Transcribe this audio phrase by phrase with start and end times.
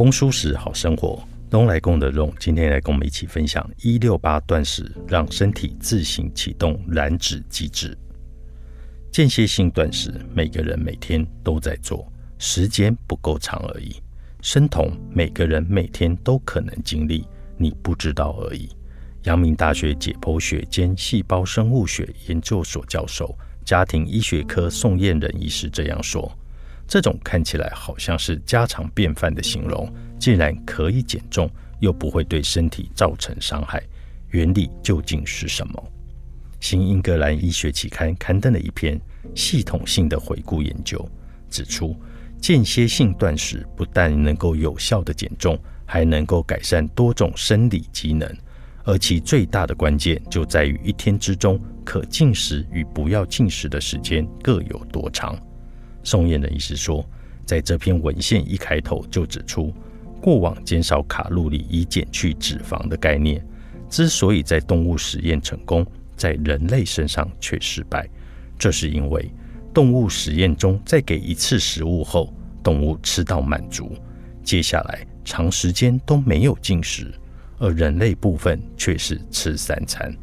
[0.00, 7.94] 风舒适好生活，东来共的荣今天来跟我们一起分享一六八断食，让身体自行启动燃脂机制。
[9.12, 13.94] 间歇性断食，每个人每天都在做，时间不够长而已。
[14.40, 17.26] 生酮，每个人每天都可能经历，
[17.58, 18.70] 你不知道而已。
[19.24, 26.34] 阳明大学解剖学兼细胞生物学研究所教授、家庭医学科宋燕仁医师这样说。
[26.90, 33.80] 这种看起来好像是家常便饭的形容，竟然可以减重，又不会对身体造成伤害，
[34.30, 35.92] 原理究竟是什么？
[36.58, 39.00] 新英格兰医学期刊刊登了一篇
[39.36, 41.08] 系统性的回顾研究，
[41.48, 41.94] 指出
[42.40, 48.28] 间歇性断食不但能够有效的减重，还能够改善多种生理机能，
[48.82, 55.40] 而其最大的关键就在于一天之中可进食与不要进食的时间各有多长。
[56.02, 57.04] 宋燕的医师说，
[57.44, 59.72] 在这篇文献一开头就指出，
[60.20, 63.44] 过往减少卡路里以减去脂肪的概念，
[63.88, 68.08] 之所以在动物实验成功，在人类身上却失败，
[68.58, 69.30] 这是因为
[69.72, 72.32] 动物实验中在给一次食物后，
[72.62, 73.96] 动物吃到满足，
[74.42, 77.12] 接下来长时间都没有进食，
[77.58, 80.14] 而人类部分却是吃三餐，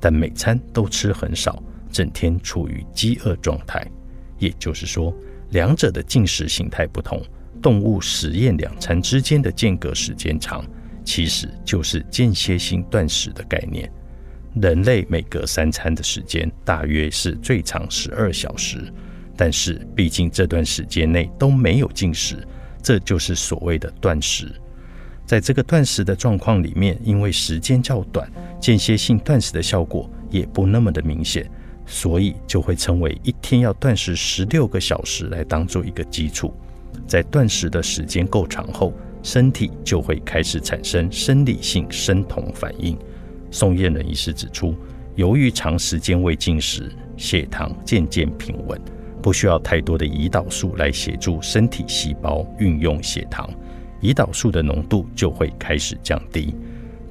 [0.00, 3.86] 但每餐都吃很少，整天处于饥饿状态。
[4.42, 5.14] 也就是说，
[5.50, 7.22] 两者的进食形态不同，
[7.62, 10.64] 动物实验两餐之间的间隔时间长，
[11.04, 13.88] 其实就是间歇性断食的概念。
[14.60, 18.92] 人类每隔三餐的时间大约是最长十二小时，
[19.36, 22.44] 但是毕竟这段时间内都没有进食，
[22.82, 24.50] 这就是所谓的断食。
[25.24, 28.28] 在这个断食的状况里面，因为时间较短，
[28.60, 31.48] 间歇性断食的效果也不那么的明显。
[31.84, 36.54] 所以就会称为一天要断食十六个小时来当做一个基础，
[37.06, 42.96] 在断食的时间够长后，身体就会开始产生生理性生酮反应。
[43.50, 44.74] 宋燕人医师指出，
[45.16, 48.80] 由于长时间未进食，血糖渐渐平稳，
[49.20, 53.48] 不需要太多的胰岛素来协助身体细胞运用血糖，
[54.00, 56.54] 胰岛素的浓度就会开始降低。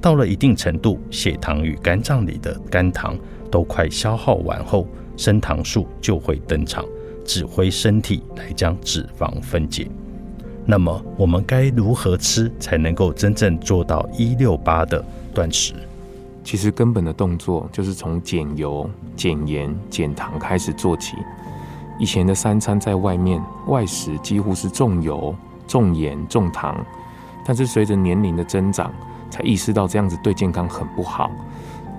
[0.00, 3.16] 到了一定程度，血糖与肝脏里的肝糖。
[3.52, 4.86] 都快消耗完后，
[5.16, 6.84] 升糖素就会登场，
[7.24, 9.86] 指挥身体来将脂肪分解。
[10.64, 15.04] 那么，我们该如何吃才能够真正做到一六八的
[15.34, 15.74] 断食？
[16.42, 21.16] 其实，根本的动作就是从减油、减盐、减糖开始做起。
[21.98, 25.34] 以前的三餐在外面外食，几乎是重油、
[25.68, 26.84] 重盐、重糖，
[27.46, 28.90] 但是随着年龄的增长，
[29.30, 31.30] 才意识到这样子对健康很不好。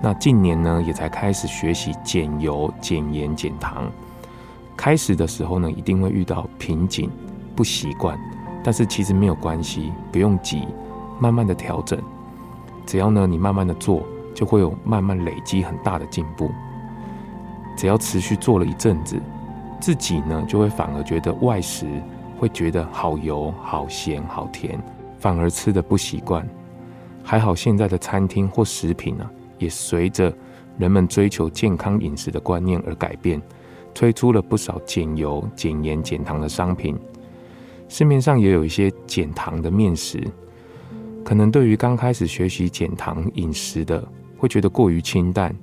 [0.04, 3.90] 那近年呢，也才开始学习减油、减盐、减糖。
[4.76, 7.10] 开始的时候呢，一定会遇到瓶颈，
[7.56, 8.18] 不习惯。
[8.62, 10.68] 但是其实没有关系，不用急，
[11.18, 11.98] 慢慢的调整。
[12.84, 14.02] 只要呢，你慢慢的做，
[14.34, 16.50] 就会有慢慢累积很大的进步。
[17.74, 19.18] 只要持续做了一阵子，
[19.80, 21.86] 自己呢，就会反而觉得外食
[22.38, 24.78] 会觉得好油、好咸、好甜，
[25.18, 26.46] 反而吃的不习惯。
[27.22, 29.24] 还好现在的餐厅或食品呢。
[29.58, 30.32] 也随着
[30.78, 33.40] 人们追求健康饮食的观念而改变，
[33.92, 36.96] 推出了不少减油、减盐、减糖的商品。
[37.88, 40.22] 市面上也有一些减糖的面食，
[41.24, 44.06] 可能对于刚开始学习减糖饮食的，
[44.38, 45.54] 会觉得过于清淡。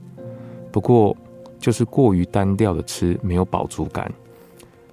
[0.72, 1.18] 不过，
[1.60, 4.10] 就是过于单调的吃，没有饱足感。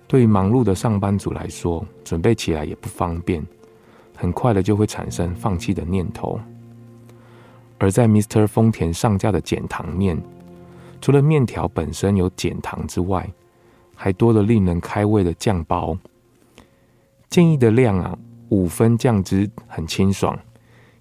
[0.06, 3.46] 对于忙碌的上班族来说，准备起来也不方便，
[4.16, 6.40] 很快的就会产生放弃的念头。
[7.78, 8.46] 而在 Mr.
[8.46, 10.20] 丰田上架的减糖面，
[11.00, 13.28] 除了面条本身有减糖之外，
[13.94, 15.96] 还多了令人开胃的酱包。
[17.30, 20.38] 建议的量啊，五分酱汁很清爽，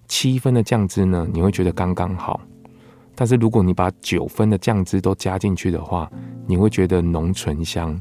[0.06, 2.40] 七分的酱汁呢，你会觉得刚刚好。
[3.14, 6.08] 但是如果你把九分的酱汁都加进去的话，
[6.46, 8.00] 你会觉得浓醇香。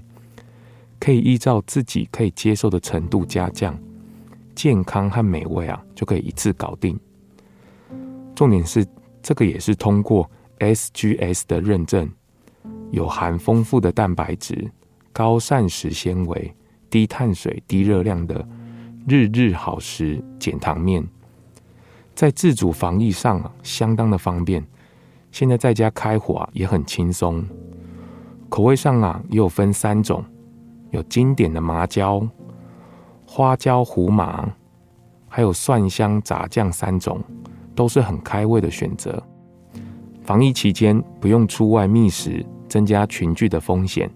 [1.00, 3.78] 可以依照自己可以接受的程度加酱，
[4.56, 7.00] 健康和美味啊，就可以一次搞定。
[8.38, 8.86] 重点是，
[9.24, 10.30] 这个也是通过
[10.60, 12.08] SGS 的认证，
[12.92, 14.70] 有含丰富的蛋白质、
[15.12, 16.54] 高膳食纤维、
[16.88, 18.48] 低碳水、低热量的
[19.08, 21.04] 日日好食减糖面，
[22.14, 24.64] 在自主防疫上，相当的方便。
[25.32, 27.44] 现在在家开火，也很轻松。
[28.50, 30.24] 口味上啊，也有分三种，
[30.92, 32.22] 有经典的麻椒、
[33.26, 34.48] 花椒胡麻，
[35.28, 37.20] 还有蒜香炸酱三种，
[37.78, 39.22] 都是很开胃的选择。
[40.24, 44.10] 防疫期间不用出外觅食，增加群聚的风险。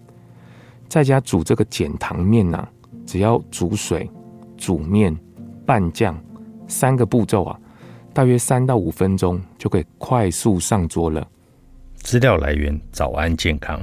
[0.90, 2.68] 在家煮这个减糖面呐，
[3.06, 4.10] 只要煮水、
[4.58, 5.16] 煮面、
[5.64, 6.20] 拌酱
[6.68, 7.58] 三个步骤啊，
[8.14, 11.26] 大约三到五分钟就可以快速上桌了。
[11.94, 13.80] 资料来源：早安健康。